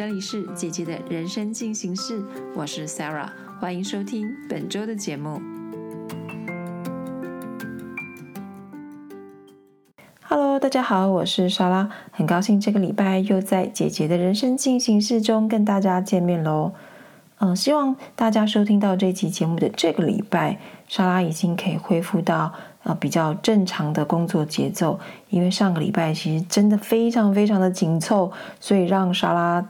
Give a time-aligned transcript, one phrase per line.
[0.00, 2.24] 这里是姐姐的人生进行式，
[2.56, 3.28] 我是 Sarah，
[3.60, 5.38] 欢迎收听本周的节目。
[10.22, 16.72] Hello，大家好，我是莎拉，很高兴这个礼拜又在姐姐的人生进行式中跟大家见面喽。
[17.40, 20.58] 嗯，希望大家收听到这期节目的这个礼拜，
[20.88, 22.50] 莎拉已经可以恢复到
[22.84, 24.98] 呃比较正常的工作节奏，
[25.28, 29.62] 因为上个礼拜其实真的非常非常的紧凑，所以让莎拉。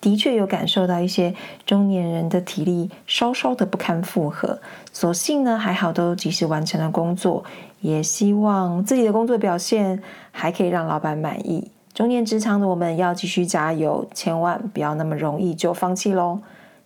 [0.00, 1.34] 的确有感受到一些
[1.66, 4.60] 中年人的体力稍稍的不堪负荷，
[4.92, 7.44] 所幸呢还好都及时完成了工作，
[7.80, 11.70] 也希望自己的工作表现还可以让老板满意。
[11.92, 16.40] 中年职场的我们要继续加油，千万不要那么容易就放弃喽。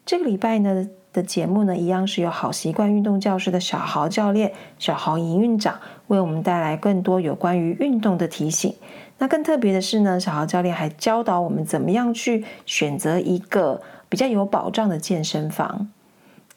[0.06, 8.74] 这个礼拜呢的节目呢，一样是由好习惯运动教室的小豪教练、小豪营运长为我们带来更多有关于运动的提醒。
[9.22, 15.88] 那更特别的是呢，小豪教练还教导我们怎么样去选择一个比较有保障的健身房。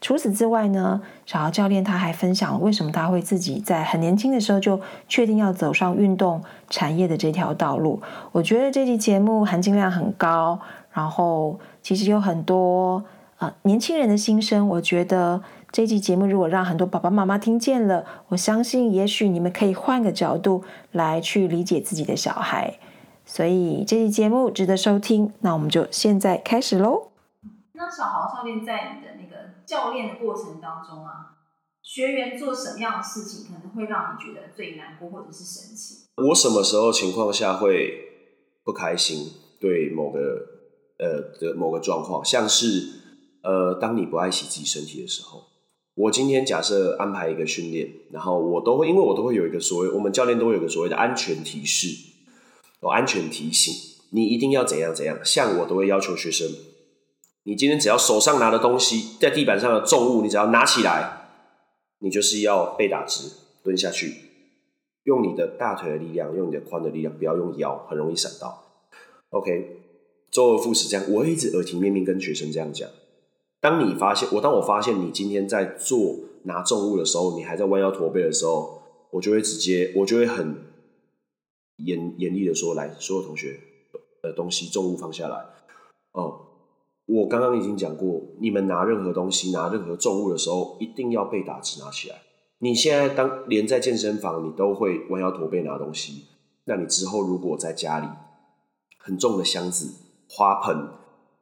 [0.02, 8.02] 除此之外呢，小豪教练他还分享了为什么他会自己在很年轻的时候就确定要走上运动产业的这条道路。
[8.31, 10.59] 我觉得这期节目含金量很高，
[10.91, 13.05] 然后其实有很多
[13.38, 15.39] 呃年轻人的心声，我觉得。
[15.76, 22.80] 这期节目如果让很多爸爸妈妈听见了，我相信也许你们可以换个角度来去理解自己的小孩，
[23.26, 25.34] 所以这期节目值得收听。
[25.42, 27.12] 那我们就现在开始喽。
[27.73, 31.36] 那小豪教练在你的那个教练的过程当中啊，
[31.84, 36.06] 学员做什么样的事情可能会让你觉得最难过或者是生气？
[36.16, 37.90] 我什么时候情况下会
[38.64, 39.30] 不开心？
[39.59, 40.20] 对某个
[41.00, 43.02] 呃的某个状况，像是
[43.44, 45.44] 呃，当你不爱惜自己身体的时候。
[45.95, 51.88] 我今天假设安排一个训练，然后我都会，因为我都会有一个所谓，我们教练都会有个所谓的安全提示，
[52.81, 53.73] 有安全提醒，
[54.09, 55.17] 你一定要怎样怎样。
[55.23, 56.49] 像我都会要求学生，
[57.43, 61.29] 你今天只要手上拿的东西，在地板上的重物，你只要拿起来，
[62.00, 63.29] 你就是要背打直，
[63.63, 64.16] 蹲下去，
[65.05, 68.63] 用你的大腿的力量，用你的髋的力量，不要用腰，很容易闪到。
[69.29, 69.78] OK，
[70.29, 72.89] 周而复始这样，我会一直耳提面命跟学生这样讲。
[73.61, 80.55] 当你发现我，当我发现你今天在做拿重物的时候，你还在弯腰驼背的时候，我就会直接，我就会很
[81.77, 83.59] 严严厉的说：“来，所有同学，
[84.21, 85.43] 呃，东西重物放下来。”
[86.13, 86.41] 哦，
[87.07, 92.17] 我刚刚已经讲过，你们拿任何东西、拿任何重物的时候，一定要被打直拿起来。
[92.59, 96.25] 你现在当连在健身房，你都会弯腰驼背拿东西，
[96.66, 98.07] 那你之后如果在家里
[98.99, 99.89] 很重的箱子、
[100.29, 100.77] 花盆，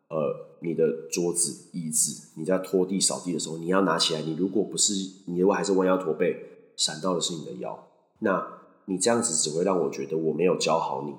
[0.07, 0.53] 呃。
[0.63, 4.22] 你的桌子、椅子，你在拖地、扫地的时候，你要拿起来。
[4.22, 4.94] 你如果不是，
[5.25, 6.35] 你如果还是弯腰驼背，
[6.78, 7.88] 闪到的是你的腰。
[8.19, 8.47] 那
[8.85, 11.13] 你这样子只会让我觉得我没有教好你，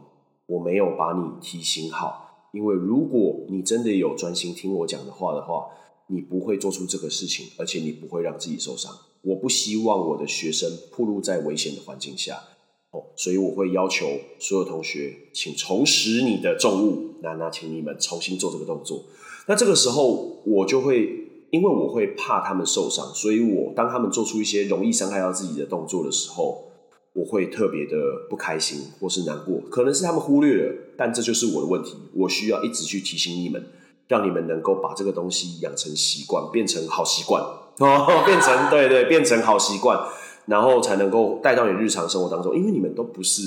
[0.46, 2.48] 我没有把你提醒好。
[2.52, 5.66] 因为如果你真的有专心听我讲的话的话，
[6.06, 8.92] 你不会做出这个事情，而且你不会让自己受伤。
[9.22, 12.42] 我不希望我的学生暴露在危险的环境下。
[12.90, 14.06] 哦所以我会要求
[14.38, 17.14] 所有同学，请重拾你的重物。
[17.22, 19.02] 那那，请你们重新做这个动作。
[19.46, 26.64] 那这个时候，我就会因为我会怕他们受伤，所以我当他们做出一些容易伤害到自己的动作的时候，
[27.12, 27.96] 我会特别的
[28.28, 29.60] 不开心或是难过。
[29.70, 31.94] 可能是他们忽略了，但这就是我的问题。
[32.14, 33.64] 我需要一直去提醒你们，
[34.08, 37.42] 让你们能够把这个东西养成习惯，变成好习惯
[37.78, 39.98] 哦， 变成对对，变成好习惯。
[40.46, 43.42] 然后才能够带到你日常生活当中，因为你们都不是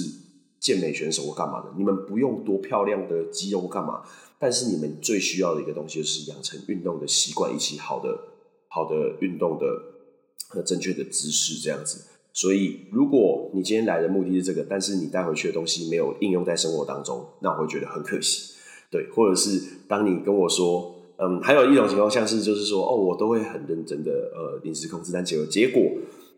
[0.59, 4.01] 健美选手或干嘛的，你们不用多漂亮的肌肉或干嘛，
[4.39, 8.17] 但是你们最需要的一个东西就是养成运动的习惯，以及好的
[8.67, 9.65] 好的运动的
[10.47, 12.05] 和正确的姿势这样子。
[12.33, 18.53] 所以，如果你今天来的目的是这个，但是你带回去的东西没有应用在生活当中，那我会觉得很可惜。
[18.91, 25.81] 对，或者是当你跟我说，嗯，还有一种情况，像是就是说，哦，我都会很认真的呃饮食控制，但结果结果。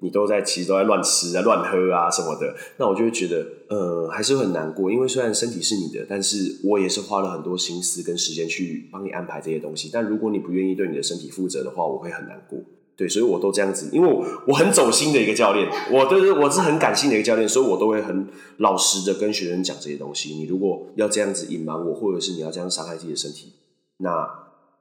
[0.02, 4.90] 你都在，其实都在乱吃啊、乱喝啊什么的，那我就会觉得，呃，还是很难过。
[4.90, 9.90] 因为虽然身体是你的，但是我也是花了很多心思跟时间去帮你安排这些东西。
[9.92, 12.58] 但如果你不愿意对你的身体负责的话，我会很难过。
[12.96, 18.28] 对，所以我都这样子，因为我我很走心的一个教练，我都是我是很感性的一个教练，所以我都会很
[18.58, 20.34] 老实的跟学生讲这些东西。
[20.34, 23.54] 你如果要这样子隐瞒我，或者是你要这样伤害自己的身体，
[23.98, 24.28] 那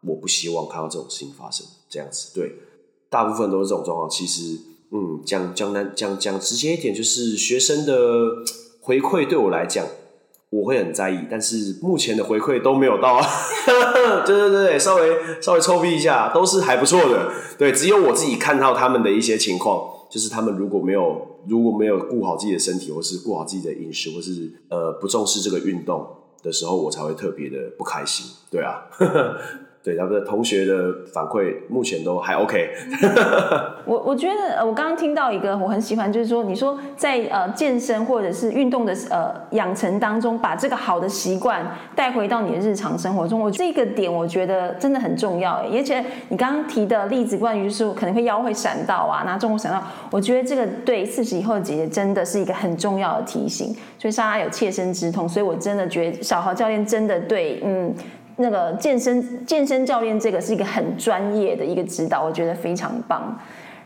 [0.02, 1.66] 我不希望看到这种事情发生。
[1.88, 2.52] 这样子，对，
[3.10, 4.08] 大部分都是这种状况。
[4.08, 4.56] 其实。
[4.90, 7.94] 嗯，讲讲难讲讲直接一点，就是学生的
[8.80, 9.86] 回馈对我来讲，
[10.50, 11.26] 我会很在意。
[11.30, 13.20] 但是目前的回馈都没有到，
[14.24, 17.30] 对对对，稍微稍微臭逼一下，都是还不错的。
[17.58, 26.06] 对，只有我自己看到他们的一些情况，就是他们如果没有如果没有顾好自己的身体，或是顾好自己的饮食，或是呃不重视这个运动，
[26.42, 28.24] 的时候，我才会特别的不开心。
[28.50, 28.84] 对啊。
[29.80, 32.68] 对，他们的同学的反馈目前都还 OK。
[33.86, 41.64] 我我觉得，我刚刚听到一个我很喜欢，就是说，你说在呃健身或者是运动的呃养成当中，把这个好的习惯
[41.94, 45.62] 带回到你的日常生活中，我这个点我觉得真的很重要。
[45.72, 53.74] 而且你刚刚提的例子，关于就是可能会腰会闪到啊，拿重物闪到，我觉得这个对四十以后的姐姐真的是一个很重要的提醒。
[53.96, 57.94] 所以莎拉有切身之痛，所以我真的觉得小豪教练真的对，嗯。
[58.38, 63.38] 那个健身健身教练这个是一个很专业的一个指导，我觉得非常棒。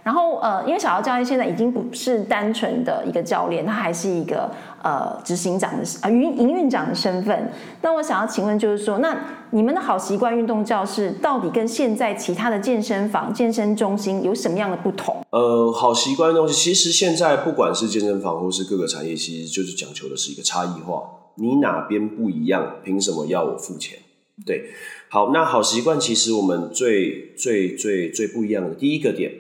[0.05, 4.51] 然后呃，因为小姚教练现在已经不是单纯的一个教练，他还是一个
[4.83, 7.49] 呃执行长的啊营营运长的身份。
[7.83, 9.17] 那我想要请问，就是说，那
[9.51, 15.25] 你们的好习惯运动教室到底跟现在其他的健身房、健身中心有什么样的不同？
[15.31, 21.05] 呃，好习惯东西，其实现在不管是健身房或是各个产业，其实就是讲求的是一个差异化。
[21.37, 24.01] 你哪边不一样，凭什么要我付钱？
[24.47, 24.71] 对，
[25.09, 29.31] 好，那好习惯其实我们最最最最不一样的第一个点，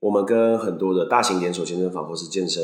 [0.00, 2.62] 我们跟很多的大型连锁健身房或是健身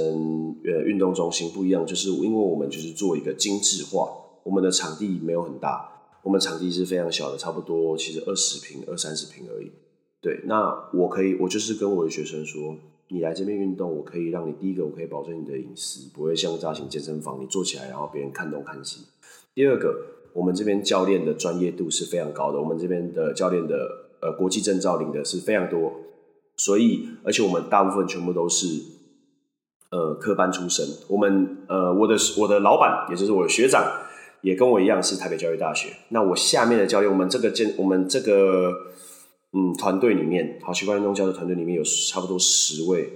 [0.65, 4.09] 呃运动中心不一样，就是因为我们就是做一个精致化，
[4.43, 5.88] 我们的场地没有很大，
[6.25, 9.70] 我们场地是非常小的，差不多其实二十平二三十平而已。
[10.20, 12.75] 对，那我可以，我就是跟我的学生说，
[13.09, 19.03] 你来这边运动，我可以让你第一个，我可以保证你的隐私，不会像大型健身房你坐起来，然后别人看东看西。
[19.55, 20.15] 第二个。
[20.32, 23.76] 我们这边教练的专业度是非常高的，我们这边的教练的
[24.20, 25.92] 呃国际证照领的是非常多，
[26.56, 28.66] 所以而且我们大部分全部都是
[29.90, 30.86] 呃科班出身。
[31.08, 33.84] 我们呃我的我的老板也就是我的学长
[34.42, 35.88] 也跟我一样是台北教育大学。
[36.10, 38.72] 那我下面的教练，我们这个建我们这个
[39.52, 43.10] 嗯团队里面，好习惯运动教的团队里面有差不多十位，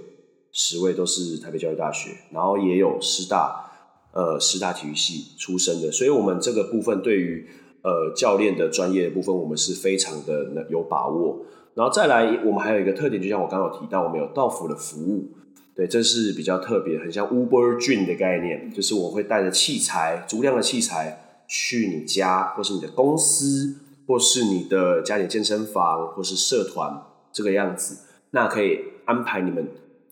[0.51, 3.71] 十位都是台北教育大学，然后也有师大。
[4.13, 7.47] 呃，师大体育系出身的，所以我们这个部分对于
[7.81, 11.43] 呃教练的专业部分，我们是非常的有把握。
[11.73, 15.31] 然后再来，我们还有一个特点，就像我刚刚有提到，我们有到府的服务，
[15.75, 27.01] 对，这是比较特别，很像 Uber Dream 的概念，就是我会带着器材，足量的器材去你家，或是你的公司，或是你的家里健身房，或是社团
[27.31, 29.67] 这个样子，那可以安排你们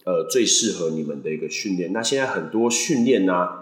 [0.06, 1.94] 呃最适合你们的一个训练。
[1.94, 3.61] 那现在很多训练呢。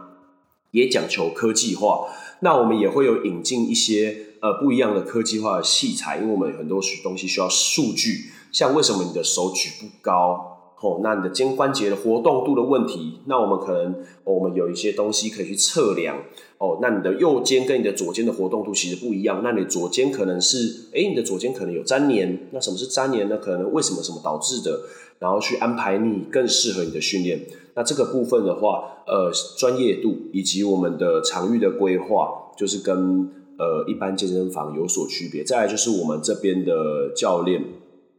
[0.71, 2.07] 也讲求科技化，
[2.41, 16.17] 那我们也会有引进一些呃不一样的科技化的器材，因为我们很多东西需要数据，像为什么你的手举不高，哦，那你的肩关节的活动度的问题，那我们可能我们有一些东西可以去测量，
[16.57, 23.37] 哦，那你的右肩跟你的左肩的活动度其实不一样，那你左肩可能是，哎，你的左肩可能有粘连，那什么是粘连呢？
[23.37, 24.81] 可能为什么什么导致的？
[25.19, 27.45] 然后去安排你更适合你的训练。
[27.75, 35.43] 那这个部分的话，呃，专业度以及我们的场域的规划，就是跟呃一般健身房有所区别。
[35.43, 37.63] 再来就是我们这边的教练，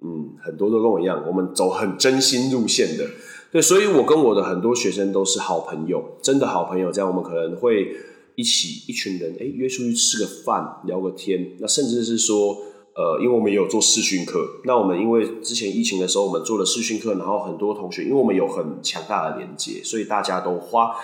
[0.00, 3.06] 嗯，很多都跟我一样，我们走很真心路线的。
[3.52, 6.93] 对，所以我跟我的很多学生都是好朋友，真的好朋友。
[6.93, 7.97] 这样我们可能会
[8.35, 11.52] 一起一群人，哎，约出去吃个饭，聊个天。
[11.58, 12.56] 那甚至是说。
[13.00, 20.94] 呃，因为我们也有做视讯课，那我们因为之前疫情的时候，我们做了视讯课，然后很多同学，因为我们有很强大的连接，所以大家都花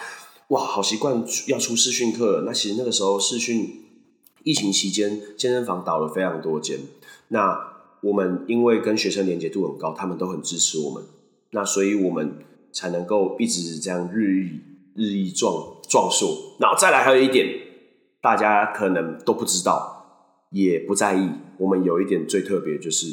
[0.48, 2.42] 哇，好习惯要出视讯课。
[2.44, 3.82] 那其实那个时候视讯
[4.42, 6.80] 疫情期间，健身房倒了非常多间。
[7.28, 7.58] 那
[8.02, 11.02] 我们因为跟学生连接度很高，他们都很支持我们，
[11.52, 12.34] 那所以我们
[12.72, 14.60] 才能够一直这样日益
[14.94, 16.56] 日益壮壮硕。
[16.60, 17.46] 然后再来还有一点，
[18.20, 19.94] 大家可能都不知道。
[20.50, 21.28] 也不在意。
[21.58, 23.06] 我们有一点最特别，就是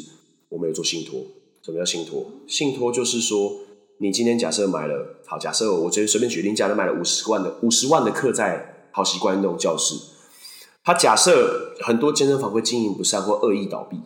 [0.48, 1.20] 我们有做信托。
[1.62, 2.26] 什么叫信托？
[2.46, 3.52] 信托就是说，
[3.98, 9.94] 你今天假设买了，好，假设我今天随便举例，假设买了五十万的五十万的课在好习惯运动教室，
[10.84, 13.96] 他假设很多健身房会经营不善或恶意倒闭，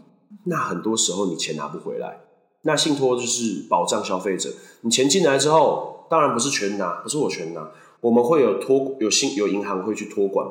[0.44, 2.20] 那很多时候你钱拿不回来。
[2.62, 4.50] 那信托就是保障消费者，
[4.82, 10.46] 你钱进来之后，当然不是全拿，不是我全拿，我们会有托有信有银行会去托管。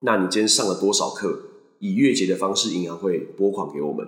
[0.00, 1.38] 那你今天上了多少课？
[1.78, 4.06] 以月结的方式，银行会拨款给我们。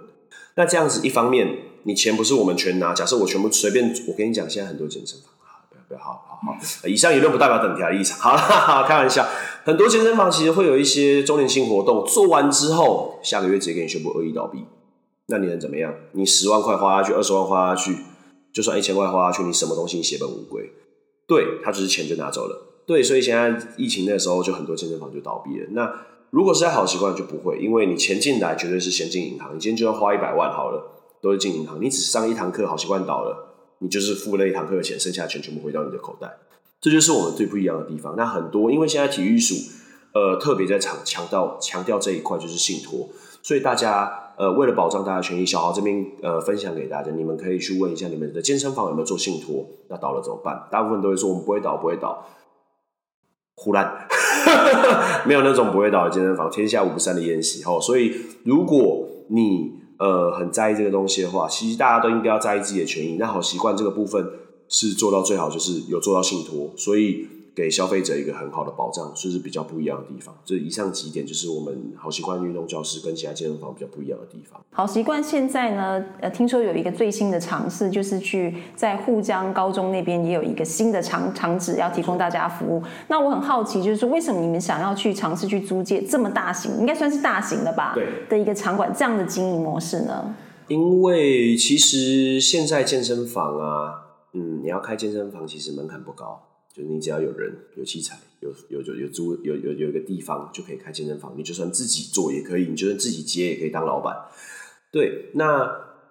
[0.56, 2.92] 那这样子，一方面你钱不是我们全拿。
[2.92, 5.30] 假设我全部随便，我跟你讲，现在很多健身房，
[5.68, 6.88] 不要不要，好好好。
[6.88, 9.26] 以上言论不代表等条立场，好了，开玩笑。
[9.64, 14.64] 很多健身房其实会有一些周年庆活动，做完之后，下个月直接给你宣布恶意倒闭。
[15.28, 15.94] 那你能怎么样？
[16.12, 17.96] 你十万块花下去，二十万花下去，
[18.52, 20.70] 就算一千块花下去，你什么东西血本无归？
[21.26, 22.82] 对他只是钱就拿走了。
[22.86, 25.66] 对，所以现在疫情那时候，就很多健身房就倒闭了。
[25.72, 25.84] 那
[26.30, 29.56] 如果是在好习惯就不会，因为你钱进来绝对是先进银行。
[29.56, 30.90] 你今天就要花一百万好了，
[31.22, 31.80] 都是进银行。
[31.80, 36.38] 你只上一堂课，好习惯倒了，你就是付那一堂课的钱，剩下的钱全部回到你的口袋。
[36.80, 38.14] 这就是我们最不一样的地方。
[38.16, 39.54] 那很多因为现在体育署，
[40.12, 43.08] 呃特别在强强调强调这一块就是信托，
[43.42, 50.68] 所以大家呃为了保障大家权益，小豪这边呃分享给大家，你们可以去问一下你们的健身房有没有做信托，那倒了怎么办？
[50.70, 52.26] 大部分都会说我们不会倒，不会倒，
[53.56, 54.06] 胡乱，
[55.26, 57.78] 没有那种不会倒的健身房，天下无不散的宴席哦。
[57.80, 63.16] 所以如果你呃很在意这个东西的话，其实大家都应该要在意自己的权益。
[63.18, 64.28] 那好习惯这个部分
[64.68, 67.26] 是做到最好，就是有做到信托，所以。
[67.54, 70.34] 给消费者一个很好的保障，这是比较不一样的地方。
[70.44, 74.60] 这以上几点就是我们好习惯运动教室跟其他健身房比较不一样的地方。
[74.70, 82.82] 好习惯现在呢，呃，听说有一个最新的尝试，就是去在沪江高中那边也有一个新的场场址要提供大家服务。
[83.08, 87.92] 那我很好奇，就是说为什么你们想要去尝试去租借这么大型，应该算是大型的吧？
[87.94, 90.34] 对的一个场馆，这样的经营模式呢？
[90.68, 93.94] 因为其实现在健身房啊，
[94.34, 96.47] 嗯，你要开健身房其实门槛不高。
[96.78, 101.34] 就你只要有人、有器材、有有有有租、有有有一个地方，就可以开健身房。
[101.36, 104.14] 你就算自己做也可以，你就算自己接也可以当老板。
[104.92, 105.68] 对，那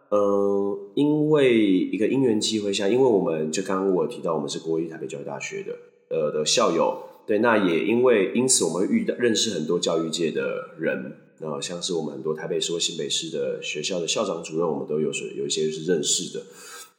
[0.09, 5.73] 呃，因为一个因缘机会下，因为我们就刚刚我提到，我们是国立台北教育大学的
[6.09, 16.45] 呃的校友，对，那也因为因此我们遇到认识很多教育界的人，那，像是我们很多台北市或新北市的学校的校长主任，我们都有所有一些是认识的，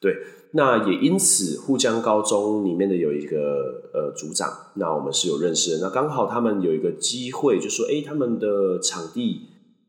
[0.01, 0.17] 对。
[0.53, 5.87] 那也因此，沪江高中里面的有一个呃组长，那我们是有认识的。
[5.87, 9.43] 那刚好他们有一个机会，就说：“哎，他们的场地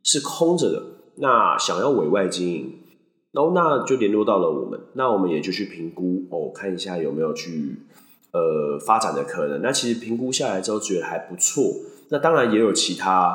[0.03, 0.83] 是空着的，
[1.15, 2.73] 那想要委外经营，
[3.31, 4.77] 然后那就联络到了我们。
[4.95, 7.77] 那我们也就去评估哦，看一下有没有去
[8.33, 9.61] 呃发展的可能。
[9.61, 11.63] 那其实评估下来之后，觉得还不错。
[12.09, 13.33] 那当然也有其他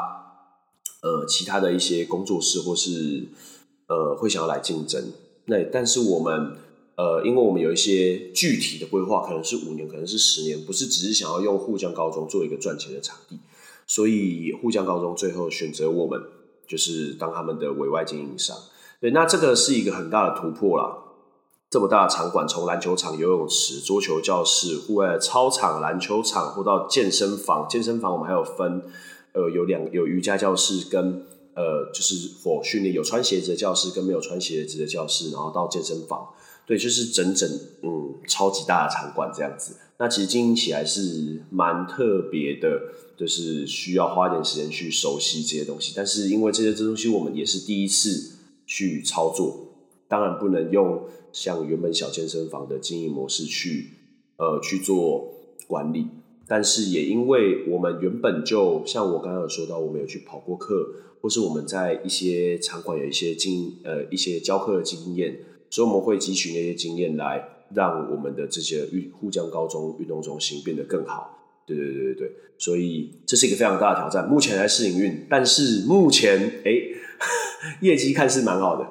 [1.03, 3.29] 呃其他的一些工作室或是
[3.89, 5.03] 呃会想要来竞争。
[5.47, 6.57] 那但是我们。
[6.97, 13.39] 呃，因为我们有一些具体的规划，可能是五年，可能是十年，不是只是想要用沪江高中做一个赚钱的场地，
[13.87, 16.23] 所以沪江高中最后选择我们，
[16.69, 18.57] 就是当他们的委外经营商。
[19.01, 20.99] 对，那这个是一个很大的突破啦。
[21.69, 27.67] 这么大的场馆，从篮球场、游泳池、桌球教室、户外操场、篮球场，或到健身房。
[27.69, 28.81] 健身房我们还有分，
[29.33, 36.29] 呃，有两有瑜伽教室跟呃，就是否训练有穿鞋子的教室跟没有穿鞋子的教室，然后到健身房。
[36.67, 37.49] 对，就是整整
[37.83, 45.93] 嗯超级大的场馆这样子，那其实经营起来是蛮特别的，就是需要花一点时间去熟悉这些东西。
[45.95, 49.75] 但是因为这些这东西我们也是第一次去操作，
[50.09, 53.91] 当然不能用像原本小健身房的经营模式去
[54.39, 55.35] 呃去做
[55.67, 56.07] 管理。
[56.47, 65.41] 但是也因为我们原本就像我刚刚有说到，我们有去跑过课，或是我们在一些场馆有一些经呃一些教课的经验。
[65.75, 67.43] 所以我们会汲取那些经验来
[67.75, 71.37] 让我们的这些运沪江高中运动中心变得更好。
[71.67, 74.29] 对对对对对，所以这是一个非常大的挑战。
[74.29, 76.71] 目前还试营运，但是目前哎，
[77.83, 78.87] 业绩看似蛮好的。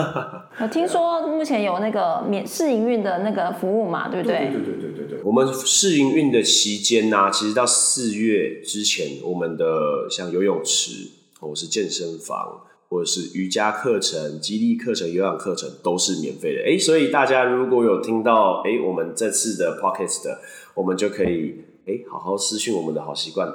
[0.58, 4.38] 我听说目前有那个免试营运的那个服务嘛，对不对？
[4.38, 5.22] 对对对对对对。
[5.22, 12.64] 我们试营运的期间呢，其实到四月之前，我们的像游泳池或是健身房。
[12.92, 16.62] 或者是瑜伽课程、激励课程、有氧课程都是免费的。
[16.70, 20.36] 哎，所以大家如果有听到哎，我们这次的 podcast，
[20.74, 21.54] 我们就可以
[21.86, 23.48] 哎好好私讯我们的好习惯。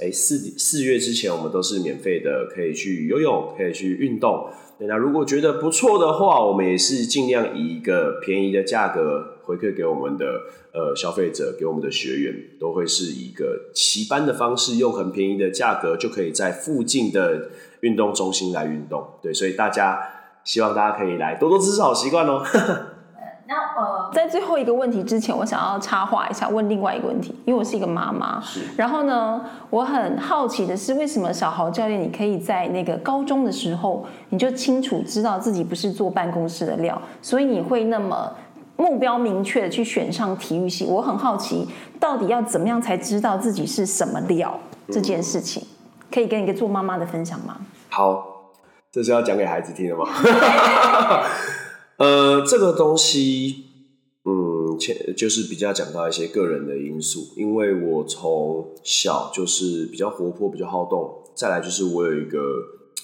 [0.00, 4.46] 哎，四四月之前我们都是免费的，可以去游泳，可以去运动。
[4.78, 10.26] 那如果觉得不错的话，我们也是尽量以一个便宜的价格回馈给我们的
[10.72, 17.48] 呃消费者，给我们的学员，都会是一个骑班的方式，用很便宜的价格就可以在附近的。
[17.80, 20.00] 运动中心来运动，对，所以大家
[20.42, 22.42] 希望大家可以来多多支持好习惯哦。
[23.46, 28.42] 那呃，在最后一个问题之前，我想要插话一下，问另外一个问题，因为我是一个妈妈，
[28.76, 29.40] 然后呢，
[29.70, 38.28] 我很好奇的是，为什么小豪教练你可以在那个高中的时候，你就清楚知道自己不是坐办公室的料，所以你会那么
[38.78, 40.86] 目标明确的去选上体育系？
[40.86, 41.66] 我很好奇，
[41.98, 44.58] 到底要怎么样才知道自己是什么料
[44.88, 45.62] 这件事情？
[46.10, 47.60] 可以跟一个做妈妈的分享吗？
[47.90, 48.54] 好，
[48.92, 50.06] 这是要讲给孩子听的吗？
[51.98, 53.64] 呃，这个东西，
[54.24, 62.38] 嗯，前就是比较讲到一些个人的因素，因为我从小就是比较活泼，比较好动，再来就是我有一个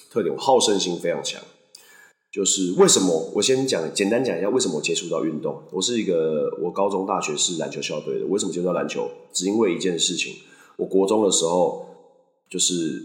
[0.09, 1.41] 特点，我好胜心非常强。
[2.35, 3.31] 就是为什么？
[3.33, 5.63] 我先讲简单讲一下为什么我接触到运动。
[5.71, 8.25] 我是一个，我高中、大学是篮球校队的。
[8.25, 9.09] 为什么接触到篮球？
[9.31, 10.33] 只因为一件事情，
[10.75, 11.83] 我国中的时候。
[12.47, 13.01] 就是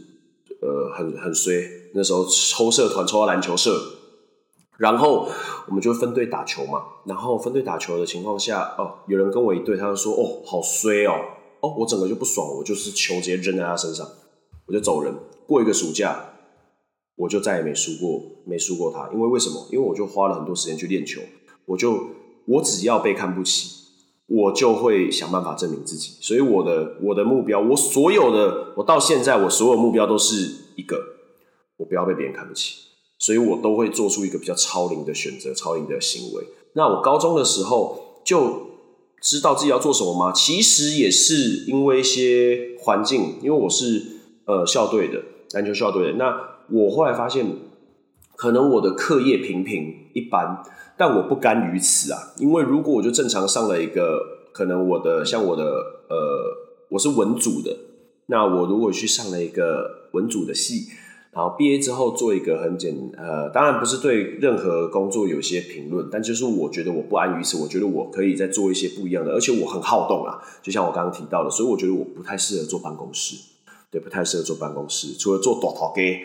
[0.61, 3.75] 呃很很衰，那时候抽社团抽到篮球社，
[4.77, 5.27] 然后
[5.67, 6.83] 我们就分队打球嘛。
[7.07, 11.15] 然后分队打球的情况下，哦，有人跟我一队，他就说：“哦，好衰哦，
[11.61, 14.07] 哦，我整个就不爽，我就是球直接扔在他身上，
[14.67, 15.15] 我就走人。
[15.47, 16.30] 过一个暑假，
[17.21, 19.11] 我就再也没输过，没输过他。
[19.13, 19.67] 因为为什么？
[19.71, 21.21] 因为我就花了很多时间去练球，
[21.67, 22.09] 我就
[22.47, 23.71] 我只要被看不起，
[24.27, 26.13] 我就会想办法证明自己。
[26.21, 30.97] 所以我的我的目标，我所有的我到现在我所有目标都是一个，
[31.77, 32.77] 我不要被别人看不起。
[33.19, 36.43] 所以我都会做出一个比较超龄的选择，超龄的行为。
[36.73, 38.69] 那我高中的时候就
[39.21, 40.33] 知道自己要做什么吗？
[40.33, 44.07] 其实也是因为一些环境，因为我是
[44.47, 46.13] 呃校队的篮球校队的。
[46.13, 47.47] 那我后来发现，
[48.37, 50.63] 可能我的课业平平一般，
[50.97, 52.19] 但我不甘于此啊。
[52.39, 55.65] 因为如果我就正常上了一个，可能我的像我的
[56.09, 56.17] 呃，
[56.91, 57.77] 我是文组的，
[58.27, 60.89] 那我如果去上了一个文组的系。
[61.33, 73.37] 然后毕业之后做一个很简呃，当然不是对任何工作有些评论，但就是我觉得我不安于此，我觉得我可以再做一些不一样的，而且我很好动啊，就像我刚刚提到的，所以我觉得我不太适合做办公室，
[73.91, 76.21] 对，不太适合做办公室，除了做短头给，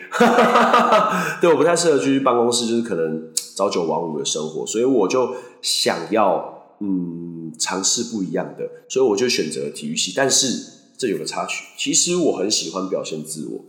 [1.40, 13.64] 对，我不太适合去办公室，就是可能朝九晚五的生活，所以我就想要嗯尝试不一样的，所以我就选择体育系，但是这有个插曲，其实我很喜欢表现自我。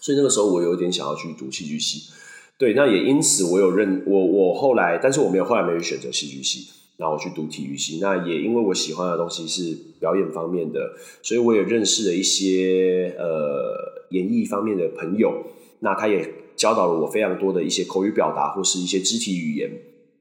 [0.00, 2.10] 所以那个时候我有点想要去读戏剧系，
[2.58, 7.98] 对，那也因此我有认我我后来，但是我没有后来没有选择戏剧系，然后我去读体育系。
[8.00, 15.44] 那也因为我喜欢的东西是表演方面的，所以我也认识了一些呃演艺方面的朋友。
[15.80, 19.70] 那他也教导了我非常多的一些口语表达或是一些肢体语言。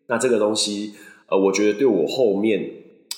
[0.08, 0.94] 那这个东西
[1.28, 2.70] 呃，我觉得对我后面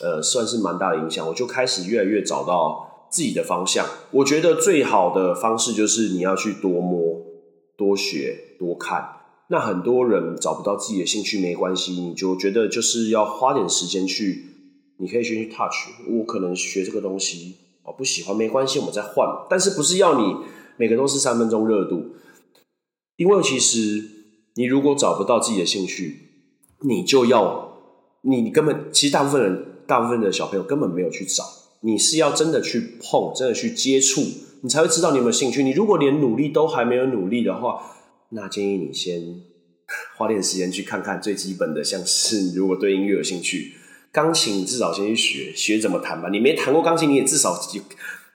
[0.01, 1.27] 呃算是蛮大的影响。
[1.27, 2.83] 我就开始越来越找到。
[3.07, 7.21] 自己的方向，我觉得最好的方式就是你要去多摸、
[7.77, 9.14] 多学、多看。
[9.47, 14.45] 那很多人找不到自己的兴趣没关系，你就觉得就是要花点时间去，
[14.97, 15.89] 你可以先去 touch。
[16.09, 19.27] 我可能学这个东西，我不喜欢没关系，我们再换。
[19.49, 20.35] 但是不是要你
[20.77, 22.15] 每个都是三分钟热度？
[23.17, 24.03] 因为其实
[24.55, 26.17] 你如果找不到自己的兴趣，
[26.81, 27.77] 你就要
[28.21, 31.43] 你根本其实大部分人、大部分的小朋友根本没有去找。
[31.81, 34.21] 你是要真的去碰，真的去接触，
[34.61, 35.61] 你才会知道你有没有兴趣。
[35.61, 37.94] 你如果连努力都还没有努力的话，
[38.29, 39.41] 那建议你先
[40.17, 43.73] 花点时间去看看最基本的，像是如果对音乐有兴趣，
[44.11, 46.29] 钢琴至少先去学学怎么弹吧。
[46.29, 47.59] 你没弹过钢琴，你也至少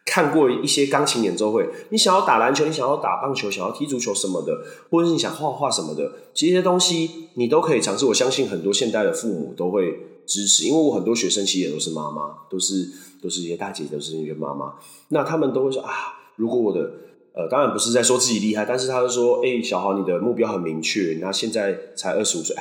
[0.04, 1.68] 看过一些钢琴演奏会。
[1.90, 8.06] 你想要打篮球，你想要打棒球，想要踢足球什么的，或者是你想画画什么的，这些东西你都可以尝试。
[8.06, 12.88] 我相信很多现代的父母都会支持，因为我很多学生其实也都是妈妈，都是。
[13.22, 14.76] 都是一些大姐，都是一些妈妈，
[15.08, 15.92] 那他们都会说啊，
[16.36, 16.90] 如果我的
[17.34, 22.56] 呃，当然不是在说自己厉害，但是他就说，哎，小豪，你的目标很明确，那现在才二十五岁，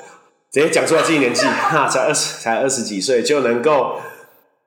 [0.51, 3.97] 直接讲出来自己年纪，哈，才二十，才二十几岁就能够，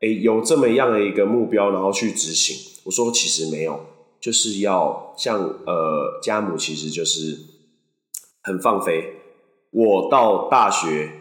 [0.01, 2.57] 哎，有这么样的一个目标，然后去执行。
[2.85, 3.81] 我说其实没有，
[4.21, 7.39] 就是要像呃，家母其实就是
[8.43, 9.15] 很放飞。
[9.71, 11.19] 我到大学。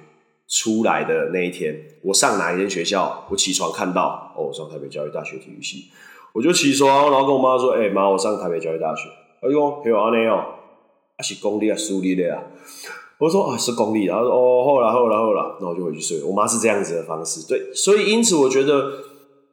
[0.53, 3.25] 出来的那一天，我上哪一间学校？
[3.29, 5.85] 我起床看到，哦，上台北教育大学体育系，
[6.33, 9.09] 我就起床，然后跟我妈说：“哎妈，我上台北教育大学。”
[9.41, 10.43] 哎呦，还有阿内哦，
[11.17, 12.43] 啊是公立啊，私立的啊。
[13.17, 16.23] 我说啊是公立，然后说哦，后来后来后来，那我就回去睡。
[16.23, 18.91] 我妈是这样子的方式，对，所以因此我觉得，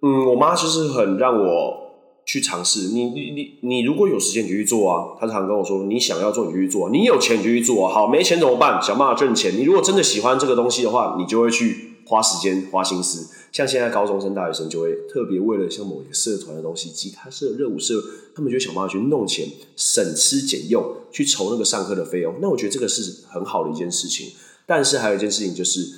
[0.03, 1.85] 嗯，我妈就是很让我。
[2.29, 5.17] 去尝试，你你你你如果有时间你就去做啊。
[5.19, 7.89] 她常跟我说，你想要做你就去做，你有钱你就去做。
[7.89, 8.79] 好，没钱怎么办？
[8.83, 9.57] 想办法挣钱。
[9.57, 13.29] 你如果真的喜欢这个东西的话，你就会去花时间花心思。
[13.53, 18.03] 像现在高中生、大学生就会特别为了像某一个社团的东西，吉他社、热舞社，
[18.35, 22.35] 他们就想办法去弄钱，省吃俭用去筹那个上课的费用。
[22.41, 24.33] 那我觉得这个是很好的一件事情。
[24.67, 25.93] 但是还有一件事情就是，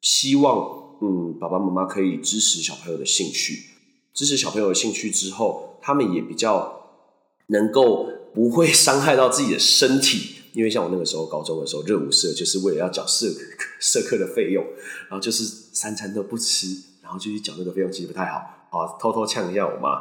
[0.00, 3.70] 希望嗯爸爸妈妈可以支持小朋友的兴趣。
[4.14, 7.02] 支持小朋友的兴趣之后，他们也比较
[7.48, 10.35] 能够不会伤害到自己的身体。
[10.56, 13.26] 因为像我那个时候高中的时候，热舞社就是为了要缴社
[13.78, 14.64] 社课的费用，
[15.08, 16.68] 然后就是三餐都不吃，
[17.02, 18.38] 然后就去缴那个费用，其实不太好。
[18.70, 20.00] 啊，偷偷呛一下我妈。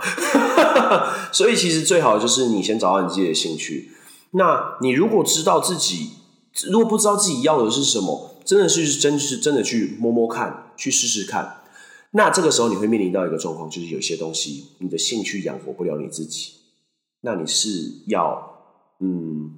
[1.31, 3.91] 所以其实最好就是你先找到你自己的兴趣。
[4.31, 6.11] 那你如果知道自己，
[6.69, 11.63] 如果不知道自己要的是什么，真的是真是真的去摸摸看，去试试看。
[12.11, 16.53] 那这个时候你会面临到一个状况，就是有些东西你的兴趣养活不了你自己，
[17.21, 19.51] 那你是要嗯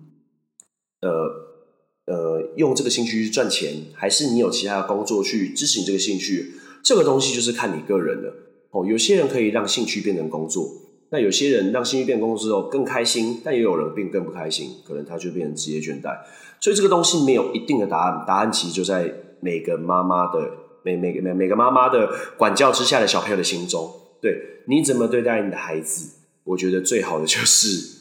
[1.02, 6.54] 呃呃用这个兴趣去赚钱，还是你有其他的工作去支持你这个兴趣？
[6.84, 8.34] 这个东西就是看你个人的
[8.72, 8.86] 哦。
[8.86, 10.70] 有些人可以让兴趣变成工作，
[11.12, 16.18] 那有些人让兴趣变工作之后更开心，但也有人变更不开心，可能他就变成职业倦怠。
[16.60, 20.66] 所以这个东西没有一定的答案，答案其实就在每个妈妈的。
[20.84, 26.14] 每每个每每个妈妈的管教之下的小朋友的心中，对，你怎么对待你的孩子？
[26.46, 27.98] 我觉得最好的就是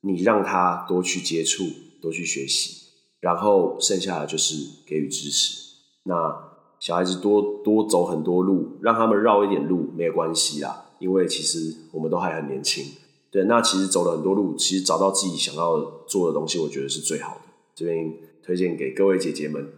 [0.00, 1.62] 你让他多去接触，
[2.04, 2.88] 多去学习，
[3.20, 4.54] 然后剩下的就是
[4.86, 5.58] 给予支持。
[6.02, 12.84] 那小孩子多多走很多路，让他们绕一点路没有关系啦，因为其实我们都还很年轻。
[13.30, 17.40] 对，那其实走了很多路，其实找到自己想要做的东西，我觉得是最好的。
[17.74, 18.12] 这边
[18.42, 19.72] 推荐给各位姐姐们，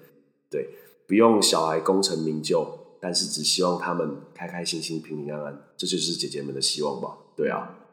[0.50, 0.70] 对，
[1.06, 2.66] 不用小孩功成名就，
[3.00, 7.18] 但是只希望他们开开心心、平平安安，这就是姐姐们的希望吧。
[7.36, 7.85] 对啊。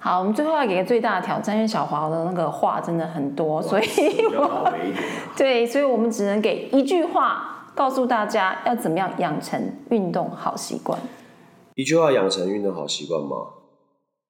[0.00, 3.84] 好，我们最后要给个最大的挑战，因为小华的那个话真的很多，所以
[4.32, 4.72] 我
[5.36, 11.00] 对，所以我们只能给一句话，告诉大家要怎么样养成运动好习惯。
[11.74, 13.54] 一句话养成运动好习惯吗？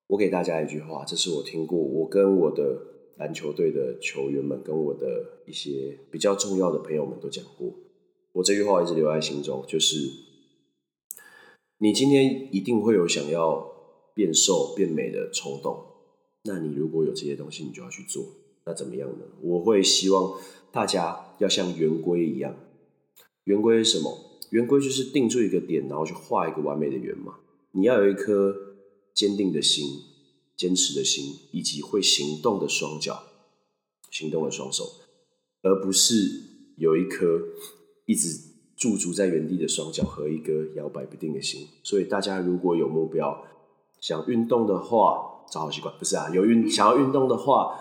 [0.06, 2.62] 我给大家一句话，这是我听过，我跟我的
[3.18, 5.06] 篮球队的球员们，跟我的
[5.46, 7.68] 一些比较重要的朋友们都讲过。
[8.32, 9.96] 我这句话一直留在心中，就是
[11.76, 13.77] 你今天一定会有想要。
[14.18, 15.80] 变瘦变美的冲动，
[16.42, 18.26] 那你如果有这些东西，你就要去做。
[18.66, 19.24] 那怎么样呢？
[19.40, 20.40] 我会希望
[20.72, 22.52] 大家要像圆规一样。
[23.44, 24.40] 圆规是什么？
[24.50, 27.36] 圆规就是定住一个点，然后去画一个完美的圆嘛。
[27.70, 28.52] 你要有一颗
[29.14, 29.84] 坚定的心、
[30.56, 33.22] 坚持的心，以及会行动的双脚、
[34.10, 34.84] 行动的双手，
[35.62, 36.16] 而不是
[36.76, 37.40] 有一颗
[38.06, 38.36] 一直
[38.76, 41.68] 驻足在原地的双脚和一个摇摆不定的心。
[41.84, 43.44] 所以大家如果有目标，
[44.00, 46.28] 想运动的话，找好习惯不是啊？
[46.32, 47.78] 有运想要运动的话，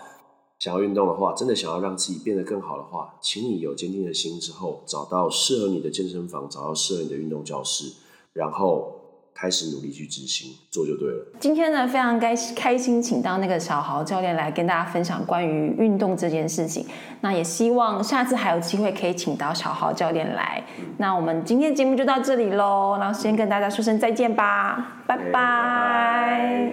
[0.58, 7.92] 想要运动的话，真的想要让自己变得更好的话，请你有坚定的心之后，找到适合你的健身房，找到适合你的运动教室，
[8.32, 8.97] 然后。
[9.40, 11.24] 开始努力去执行，做就对了。
[11.38, 16.84] 今天呢，非常开开心，请到那个小豪教练来跟大家分享关于运动这件事情。
[17.20, 20.60] 那也希望下次还有机会可以请到小豪教练来。
[20.96, 26.72] 那我们今天节目就到这里喽，然后先跟大家说声再见吧，拜拜。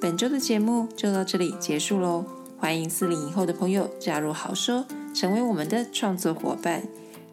[0.00, 2.24] 本周的节目就到这里结束喽，
[2.58, 6.82] 欢迎四零以后的朋友加入好说，成为我们的创作伙伴。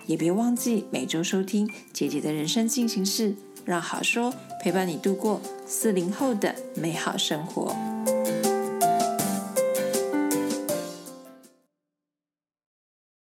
[0.10, 7.76] 也别忘记每周收听姐姐的人生进行式，让好说陪伴你度过四零后的美好生活。